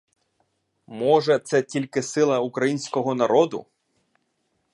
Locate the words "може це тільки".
0.87-2.03